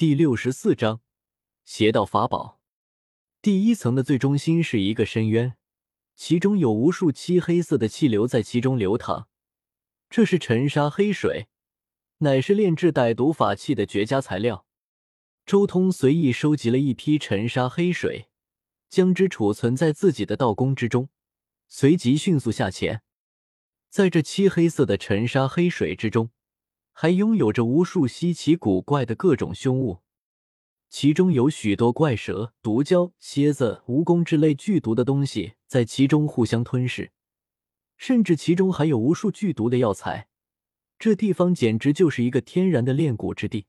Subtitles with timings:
[0.00, 1.02] 第六十四章
[1.62, 2.58] 邪道法宝。
[3.42, 5.58] 第一层的最中心是一个深渊，
[6.16, 9.28] 其中有无数漆黑色的气流在其中流淌。
[10.08, 11.48] 这是沉沙黑水，
[12.20, 14.64] 乃是炼制歹毒法器的绝佳材料。
[15.44, 18.30] 周通随意收集了一批沉沙黑水，
[18.88, 21.10] 将之储存在自己的道宫之中，
[21.68, 23.02] 随即迅速下潜。
[23.90, 26.30] 在这漆黑色的沉沙黑水之中，
[26.92, 30.00] 还拥有着无数稀奇古怪的各种凶物，
[30.88, 37.12] 其中有许多怪蛇、毒蛟、蝎子、蜈蚣之类剧毒的东西在其中互相吞噬，
[37.96, 40.28] 甚至其中还有无数剧毒的药材。
[40.98, 43.66] 这地方简直就是一个天然的炼蛊之地。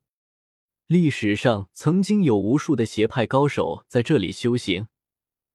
[0.87, 4.87] 历史上曾经有无数的邪派高手在这里修行，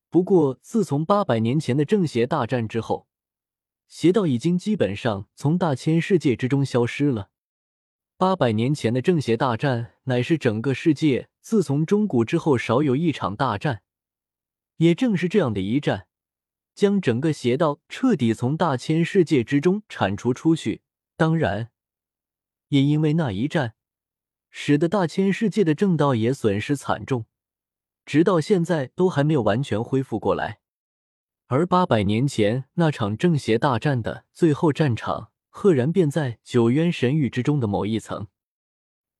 [0.08, 3.06] 不过自从八百年前的正邪大战之后，
[3.86, 7.28] 邪道已经基本上从大千世界之中消失了。
[8.18, 13.82] 八百年前的正邪大战乃是整个世界自从中古之后少有一场大战，
[14.78, 16.06] 也正是这样的一战，
[16.74, 20.80] 将整个邪道彻底从大千世界之中铲除出去。
[21.18, 21.70] 当然，
[22.68, 23.74] 也因为那一战。
[24.48, 27.26] 使得大千世界的正道也损失惨重，
[28.06, 30.60] 直到现在都还没有完全恢复过来。
[31.48, 38.26] 而八百年前那场正邪大战的最后战场，赫然便在九渊神域之中的某一层。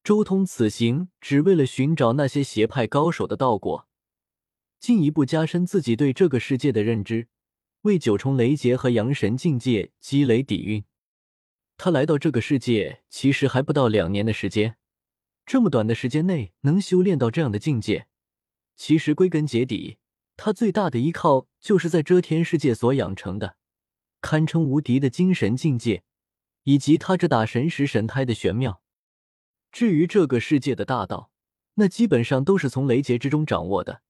[0.05, 3.89] 周通此行只为了寻找那些邪派高手的道果，
[4.79, 7.29] 进一步加深自己对这个世界的认知，
[7.83, 10.85] 为九重雷劫和阳神境界积累底蕴。
[11.79, 14.77] 他来到这个世界其实还不到两年的时间。
[15.47, 18.09] 这么短的时间内能修炼到这样的境界，
[18.77, 19.97] 其实归根结底，
[20.37, 23.57] 他最大的依靠就是在遮天世界所养成的
[24.21, 26.03] 堪称无敌的精神境界，
[26.67, 28.83] 以及他这打神石神胎的玄妙。
[29.71, 31.31] 至于这个世界的大道，
[31.75, 34.03] 那基本上都是从雷劫之中掌握的，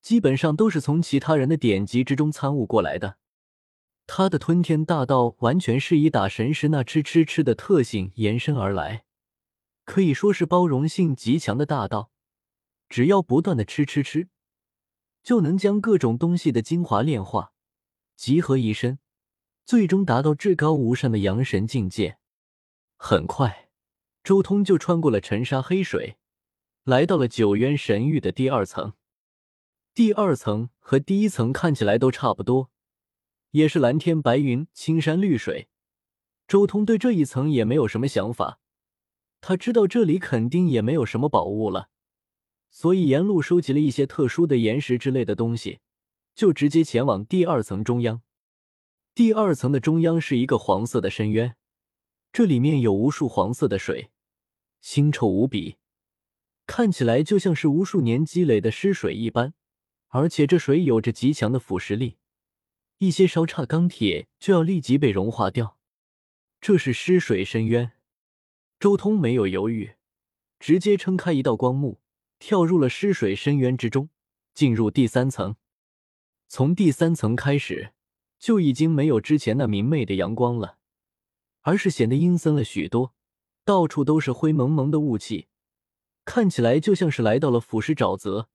[0.00, 3.18] 基本上都是从其他人的典籍之中参悟过来的。
[4.06, 9.04] 他的吞天大道完全是以打神石那吃吃吃的特性延伸而来。
[9.84, 12.10] 可以说是包容性极强的大道，
[12.88, 14.28] 只要不断的吃吃吃，
[15.22, 17.52] 就能将各种东西的精华炼化，
[18.16, 18.98] 集合一身，
[19.64, 22.18] 最终达到至高无上的阳神境界。
[22.96, 23.70] 很快，
[24.22, 26.16] 周通就穿过了尘沙黑水，
[26.84, 28.94] 来到了九渊神域的第二层。
[29.94, 32.70] 第二层和第一层看起来都差不多，
[33.50, 35.68] 也是蓝天白云、青山绿水。
[36.46, 38.60] 周通对这一层也没有什么想法。
[39.40, 41.88] 他知道这里肯定也没有什么宝物了，
[42.70, 45.80] 所以沿路收集了一些特殊的岩石之类的东西，
[46.34, 48.20] 就直接前往第二层中央。
[49.20, 51.54] 第二层的中央是一个黄色的深渊，
[52.32, 54.10] 这里面有无数黄色的水，
[54.82, 55.76] 腥臭无比，
[56.64, 59.52] 看起来就像是无数年积累的尸水一般。
[60.08, 62.16] 而且这水有着极强的腐蚀力，
[62.96, 65.76] 一些稍差钢铁就要立即被融化掉。
[66.58, 67.92] 这是尸水深渊。
[68.78, 69.96] 周通没有犹豫，
[70.58, 72.00] 直接撑开一道光幕，
[72.38, 74.08] 跳入了尸水深渊之中，
[74.54, 75.56] 进入第三层。
[76.48, 77.92] 从第三层开始，
[78.40, 80.78] 就已经没有之前那明媚的阳光了，
[81.60, 83.14] 而是显得阴森了许多，
[83.66, 85.48] 到处都是灰蒙蒙的雾气，
[86.24, 88.48] 看起来就像是来到了腐蚀沼泽，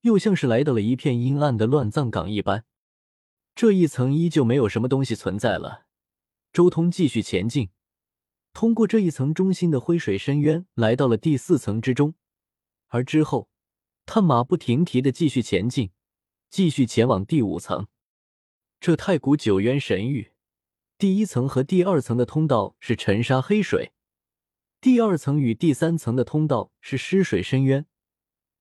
[0.00, 2.64] 又像是来到了一片阴暗的乱葬岗一般。
[3.54, 5.86] 这一层依旧没有什么东西存在了，
[6.52, 7.70] 周通继续前进。
[8.52, 12.14] 通过这一层中心的灰水深渊，来到了第四层之中，
[12.88, 13.48] 而之后，
[14.06, 15.92] 他马不停蹄的继续前进，
[16.50, 17.86] 继续前往第五层。
[18.84, 20.32] 这太古九渊神域，
[20.98, 23.94] 第一层和第二层的通道是沉沙黑水，
[24.78, 27.86] 第二层与第三层的通道是湿水深渊，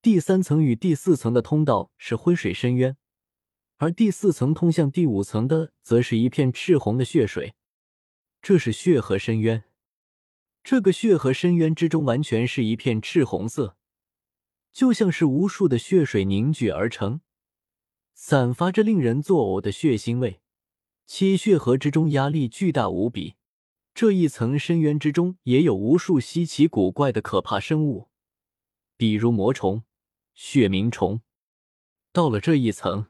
[0.01, 2.95] 第三层与第四层的通道是灰水深渊，
[3.75, 7.55] 而第四层通向第五层的，则是一片赤红的血水，
[8.41, 9.65] 这是血河深渊。
[10.63, 13.75] 这个血河深渊之中，完全是一片赤红色，
[14.71, 17.19] 就像是无数的血水凝聚而成，
[18.13, 20.39] 散发着令人作呕的血腥味。
[21.05, 23.35] 其血河之中压力巨大无比，
[23.93, 28.07] 这一层深渊之中也有无数稀奇古怪的可怕生物，
[28.95, 29.83] 比如魔虫、
[30.33, 31.21] 血冥虫。
[32.11, 33.07] 到了这一层，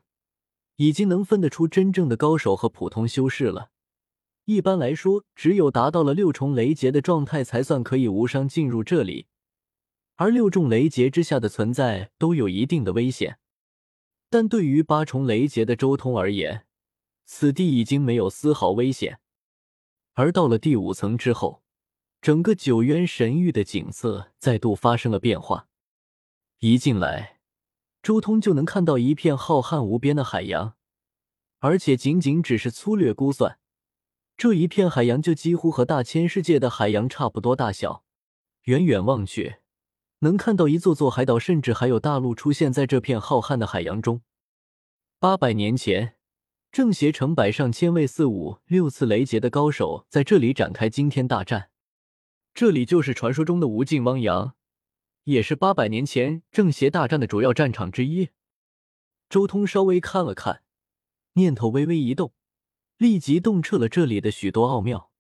[0.78, 3.70] 已经能分得出真正的高手和普通修士了。
[4.46, 9.28] 一般来说，只有达到了六重雷劫的状态，才算可以无伤进入这里。
[10.16, 13.40] 而六重雷劫之下的存在都有一定的危险。
[14.34, 16.66] 但对于八重雷劫的周通而言，
[17.24, 19.20] 此地已经没有丝毫危险。
[20.14, 21.62] 而到了第五层之后，
[22.20, 25.68] 整个九渊神域的景色再度发生了变化。
[26.62, 27.42] 一进来，
[28.02, 30.74] 周通就能看到一片浩瀚无边的海洋，
[31.60, 33.60] 而且仅仅只是粗略估算，
[34.36, 38.04] 这一片海洋就几乎和大千世界的海洋差不多大小。
[38.64, 39.58] 远远望去，
[40.24, 44.22] 能看到一座座海岛，甚至还有大陆出现在这片浩瀚的海洋中。
[45.20, 46.16] 八百年前，
[46.72, 51.70] 正邪成百上千位四五六次雷劫的高手在这里展开惊天大战。
[52.54, 54.56] 这里就是传说中的无尽汪洋，
[55.26, 58.30] 也是八百年前正邪大战的主要战场之一。
[59.30, 60.64] 周通稍微看了看，
[61.34, 62.32] 念头微微一动，
[62.98, 65.12] 立即洞彻了这里的许多奥妙。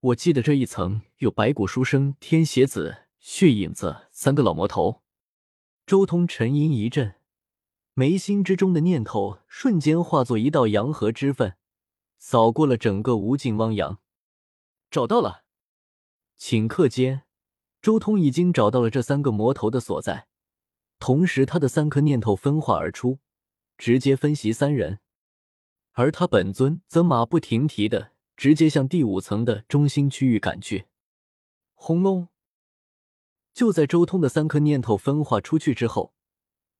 [0.00, 5.02] 我记得这一层有白骨书生、天邪子、血影子三个老魔头。
[5.84, 7.16] 周通沉吟一阵，
[7.92, 11.58] 眉心之中的念头瞬间化作一道阳河之分，
[12.16, 13.98] 扫过了整个无尽汪洋。
[14.90, 15.44] 找到了。
[16.38, 17.24] 顷刻间，
[17.82, 20.26] 周通已经找到了这三个魔头的所在，
[20.98, 23.18] 同时他的三颗念头分化而出，
[23.76, 25.00] 直接分析三人，
[25.92, 30.86] 而他本尊则马不停蹄的直接向第五层的中心区域赶去。
[31.74, 32.28] 轰隆！
[33.58, 36.14] 就在周通的三颗念头分化出去之后，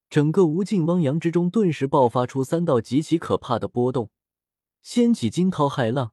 [0.08, 4.10] 整个无尽汪洋之中顿时爆发出三道极其可怕的波动，
[4.80, 6.12] 掀起惊涛骇浪，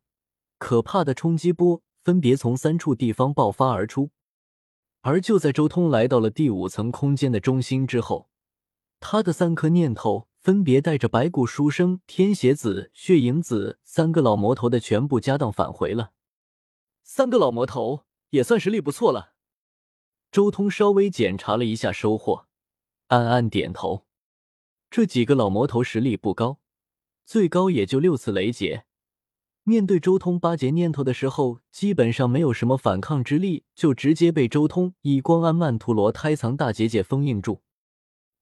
[0.57, 1.83] 可怕的冲击波。
[2.03, 4.09] 分别从三处地方爆发而出，
[5.01, 8.29] 而就在周通来到了第五层空间的中心之后，
[8.99, 16.13] 他的三颗念头分别带着白骨书生、天邪子、血影子三个老魔头的全部家当返回了。
[17.03, 19.34] 三个老魔头也算实力不错了。
[20.35, 22.47] 周通稍微检查了一下收获，
[23.07, 24.03] 暗暗点头。
[24.89, 26.59] 这几个老魔头实力不高，
[27.25, 28.83] 最高也就六次雷劫。
[29.63, 37.61] 面对周通八劫念头的时候，基本上没有什么反抗之力，就直接被周通以光安曼陀罗胎藏大结界封印住。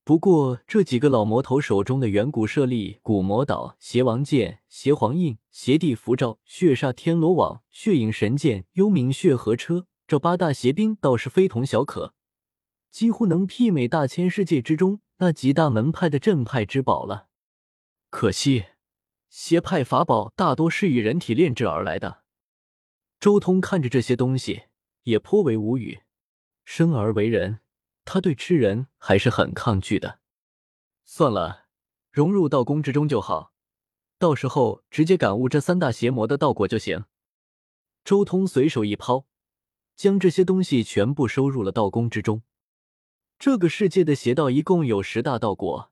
[0.03, 12.13] 不过这几个老魔头手中的远古舍利、古魔岛、邪王剑、邪皇印、邪帝符咒、血煞天罗网、血影神剑、幽冥血河车这八大邪兵倒是非同小可，
[12.91, 17.29] 几乎能媲美大千世界之中那几大门派的镇派之宝了。
[18.11, 18.65] 可惜。
[19.27, 22.21] 邪派法宝大多是以人体炼制而来的。
[23.19, 24.65] 周通看着这些东西，
[25.01, 26.03] 也颇为无语。
[26.63, 27.61] 生而为人，
[28.05, 30.19] 他对吃人还是很抗拒的。
[31.05, 31.65] 算了，
[32.11, 33.51] 融入道宫之中就好，
[34.19, 37.05] 到时候直接感悟这三大邪魔的道果就行。
[38.05, 39.25] 周通随手一抛，
[39.95, 42.41] 将这些东西全部收入了道宫之中。
[43.39, 45.91] 这个世界的邪道一共有十大道果。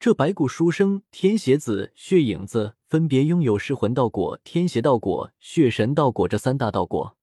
[0.00, 7.16] 这白骨书生、天邪子、血影子分别拥有噬魂道果、天邪道果、血神道果这三大道果。